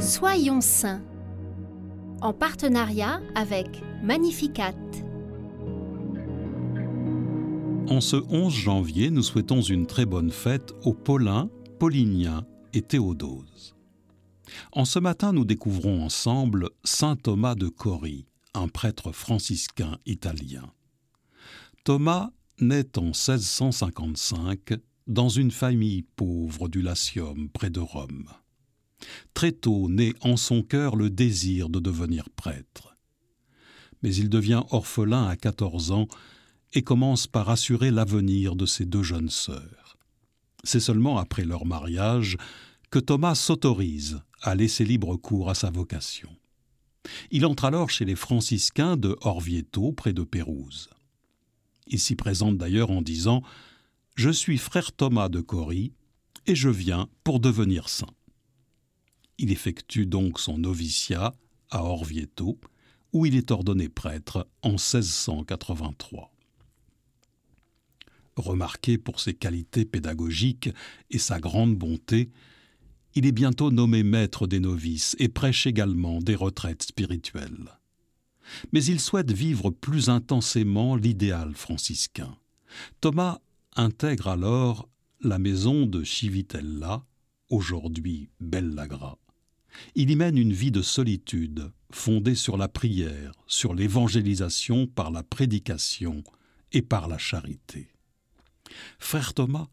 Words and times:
Soyons 0.00 0.62
saints 0.62 1.02
en 2.22 2.32
partenariat 2.32 3.20
avec 3.34 3.82
Magnificat. 4.02 4.74
En 7.86 8.00
ce 8.00 8.16
11 8.16 8.50
janvier, 8.50 9.10
nous 9.10 9.22
souhaitons 9.22 9.60
une 9.60 9.86
très 9.86 10.06
bonne 10.06 10.30
fête 10.30 10.72
aux 10.84 10.94
Paulins, 10.94 11.50
Pauliniens 11.78 12.46
et 12.72 12.80
Théodose. 12.80 13.76
En 14.72 14.86
ce 14.86 14.98
matin, 14.98 15.34
nous 15.34 15.44
découvrons 15.44 16.02
ensemble 16.02 16.70
Saint 16.82 17.16
Thomas 17.16 17.54
de 17.54 17.68
Cory, 17.68 18.26
un 18.54 18.68
prêtre 18.68 19.12
franciscain 19.12 19.98
italien. 20.06 20.72
Thomas 21.84 22.30
naît 22.58 22.96
en 22.96 23.12
1655 23.12 24.78
dans 25.06 25.28
une 25.28 25.50
famille 25.50 26.04
pauvre 26.16 26.70
du 26.70 26.80
Latium 26.80 27.50
près 27.50 27.68
de 27.68 27.80
Rome. 27.80 28.30
Très 29.34 29.52
tôt 29.52 29.88
naît 29.88 30.14
en 30.20 30.36
son 30.36 30.62
cœur 30.62 30.96
le 30.96 31.10
désir 31.10 31.68
de 31.68 31.80
devenir 31.80 32.28
prêtre. 32.30 32.96
Mais 34.02 34.14
il 34.14 34.28
devient 34.28 34.62
orphelin 34.70 35.26
à 35.26 35.36
14 35.36 35.92
ans 35.92 36.08
et 36.72 36.82
commence 36.82 37.26
par 37.26 37.50
assurer 37.50 37.90
l'avenir 37.90 38.56
de 38.56 38.66
ses 38.66 38.86
deux 38.86 39.02
jeunes 39.02 39.30
sœurs. 39.30 39.98
C'est 40.64 40.80
seulement 40.80 41.18
après 41.18 41.44
leur 41.44 41.66
mariage 41.66 42.36
que 42.90 42.98
Thomas 42.98 43.34
s'autorise 43.34 44.20
à 44.42 44.54
laisser 44.54 44.84
libre 44.84 45.16
cours 45.16 45.50
à 45.50 45.54
sa 45.54 45.70
vocation. 45.70 46.30
Il 47.30 47.46
entre 47.46 47.64
alors 47.64 47.90
chez 47.90 48.04
les 48.04 48.16
franciscains 48.16 48.96
de 48.96 49.16
Orvieto 49.22 49.92
près 49.92 50.12
de 50.12 50.22
Pérouse. 50.22 50.90
Il 51.86 51.98
s'y 51.98 52.14
présente 52.14 52.58
d'ailleurs 52.58 52.90
en 52.90 53.02
disant 53.02 53.42
Je 54.14 54.30
suis 54.30 54.58
frère 54.58 54.92
Thomas 54.92 55.28
de 55.28 55.40
Cory 55.40 55.92
et 56.46 56.54
je 56.54 56.68
viens 56.68 57.08
pour 57.24 57.40
devenir 57.40 57.88
saint. 57.88 58.06
Il 59.42 59.50
effectue 59.52 60.04
donc 60.04 60.38
son 60.38 60.58
noviciat 60.58 61.34
à 61.70 61.82
Orvieto, 61.82 62.60
où 63.14 63.24
il 63.24 63.34
est 63.34 63.50
ordonné 63.50 63.88
prêtre 63.88 64.46
en 64.60 64.72
1683. 64.72 66.30
Remarqué 68.36 68.98
pour 68.98 69.18
ses 69.18 69.32
qualités 69.32 69.86
pédagogiques 69.86 70.68
et 71.10 71.16
sa 71.16 71.40
grande 71.40 71.74
bonté, 71.74 72.28
il 73.14 73.24
est 73.24 73.32
bientôt 73.32 73.70
nommé 73.70 74.02
maître 74.02 74.46
des 74.46 74.60
novices 74.60 75.16
et 75.18 75.30
prêche 75.30 75.66
également 75.66 76.18
des 76.18 76.34
retraites 76.34 76.82
spirituelles. 76.82 77.78
Mais 78.72 78.84
il 78.84 79.00
souhaite 79.00 79.32
vivre 79.32 79.70
plus 79.70 80.10
intensément 80.10 80.96
l'idéal 80.96 81.54
franciscain. 81.54 82.36
Thomas 83.00 83.38
intègre 83.74 84.28
alors 84.28 84.86
la 85.22 85.38
maison 85.38 85.86
de 85.86 86.04
Civitella, 86.04 87.06
aujourd'hui 87.48 88.28
Bellagra, 88.38 89.18
il 89.94 90.10
y 90.10 90.16
mène 90.16 90.38
une 90.38 90.52
vie 90.52 90.70
de 90.70 90.82
solitude, 90.82 91.72
fondée 91.90 92.34
sur 92.34 92.56
la 92.56 92.68
prière, 92.68 93.32
sur 93.46 93.74
l'évangélisation 93.74 94.86
par 94.86 95.10
la 95.10 95.22
prédication 95.22 96.22
et 96.72 96.82
par 96.82 97.08
la 97.08 97.18
charité. 97.18 97.88
Frère 98.98 99.34
Thomas 99.34 99.68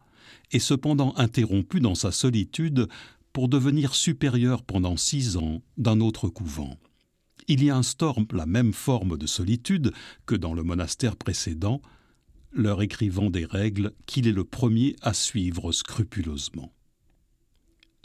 est 0.52 0.59
cependant 0.59 1.14
interrompu 1.18 1.80
dans 1.80 1.95
sa 1.95 2.12
solitude 2.12 2.88
pour 3.34 3.50
devenir 3.50 3.94
supérieur 3.94 4.64
pendant 4.64 4.98
six 4.98 5.38
ans 5.38 5.62
d'un 5.78 6.00
autre 6.00 6.30
couvent. 6.30 6.78
Il 7.48 7.64
y 7.64 7.70
instaure 7.70 8.20
la 8.31 8.45
même 8.45 8.73
forme 8.73 9.18
de 9.18 9.28
solitude 9.28 9.94
que 10.25 10.36
dans 10.36 10.53
le 10.53 10.64
monastère 10.64 11.16
précédent, 11.16 11.81
leur 12.52 12.81
écrivant 12.81 13.30
des 13.30 13.45
règles 13.45 13.94
qu'il 14.06 14.28
est 14.28 14.34
le 14.34 14.44
premier 14.44 14.95
à 15.02 15.14
suivre 15.14 15.72
scrupuleusement 15.72 16.73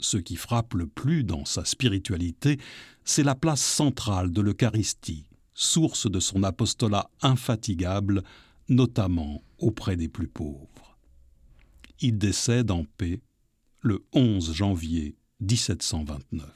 ce 0.03 0.17
qui 0.17 0.35
frappe 0.35 0.73
le 0.73 0.87
plus 0.87 1.23
dans 1.23 1.45
sa 1.45 1.65
spiritualité, 1.65 2.59
c'est 3.03 3.23
la 3.23 3.35
place 3.35 3.61
centrale 3.61 4.31
de 4.31 4.41
l'Eucharistie, 4.41 5.25
source 5.53 6.09
de 6.09 6.19
son 6.19 6.43
apostolat 6.43 7.09
infatigable, 7.21 8.23
notamment 8.69 9.43
auprès 9.59 9.95
des 9.95 10.09
plus 10.09 10.27
pauvres. 10.27 10.97
Il 11.99 12.17
décède 12.17 12.71
en 12.71 12.85
paix 12.97 13.21
le 13.81 14.03
11 14.13 14.53
janvier 14.53 15.15
1729. 15.41 16.47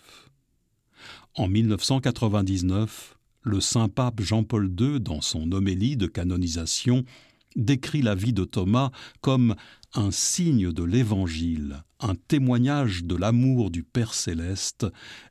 En 1.35 1.47
1999, 1.47 3.17
le 3.43 3.61
saint 3.61 3.87
pape 3.87 4.21
Jean-Paul 4.21 4.73
II, 4.79 4.99
dans 4.99 5.21
son 5.21 5.51
homélie 5.51 5.95
de 5.97 6.07
canonisation, 6.07 7.05
décrit 7.57 8.01
la 8.01 8.15
vie 8.15 8.33
de 8.33 8.45
Thomas 8.45 8.91
comme 9.19 9.55
un 9.93 10.11
signe 10.11 10.71
de 10.71 10.83
l'Évangile, 10.83 11.83
un 11.99 12.15
témoignage 12.15 13.03
de 13.03 13.15
l'amour 13.15 13.71
du 13.71 13.83
Père 13.83 14.13
céleste 14.13 14.85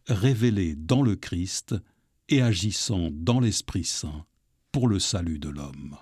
révélé 0.09 0.75
dans 0.77 1.03
le 1.03 1.17
Christ 1.17 1.75
et 2.29 2.43
agissant 2.43 3.09
dans 3.13 3.41
l'Esprit 3.41 3.85
Saint 3.85 4.27
pour 4.73 4.89
le 4.89 4.99
salut 4.99 5.39
de 5.39 5.49
l'homme. 5.49 5.97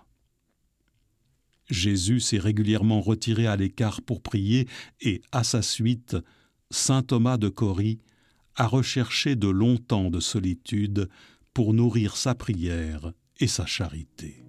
Jésus 1.71 2.21
s'est 2.21 2.39
régulièrement 2.39 3.01
retiré 3.01 3.47
à 3.47 3.57
l'écart 3.57 4.03
pour 4.03 4.23
prier 4.23 4.69
et, 5.01 5.23
à 5.33 5.45
sa 5.45 5.63
suite, 5.63 6.17
Saint 6.71 7.03
Thomas 7.03 7.37
de 7.37 7.49
Cory 7.49 8.01
a 8.57 8.67
recherché 8.67 9.37
de 9.37 9.49
longtemps 9.49 10.11
de 10.11 10.21
solitude 10.21 11.09
pour 11.53 11.73
nourrir 11.73 12.17
sa 12.17 12.35
prière 12.35 13.13
et 13.39 13.47
sa 13.47 13.67
charité. 13.67 14.44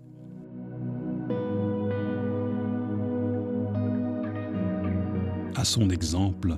À 5.56 5.64
son 5.64 5.90
exemple, 5.90 6.58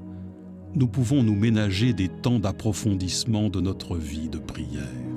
nous 0.74 0.88
pouvons 0.88 1.22
nous 1.22 1.35
ménager 1.35 1.94
des 1.94 2.09
temps 2.09 2.40
d'approfondissement 2.40 3.50
de 3.50 3.62
notre 3.62 3.96
vie 3.96 4.28
de 4.28 4.40
prière. 4.40 5.16